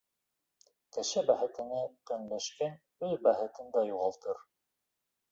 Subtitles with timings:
[0.95, 2.73] Кеше бәхетенә көнләшкән
[3.09, 4.41] үҙ бәхетен дә юғалтыр.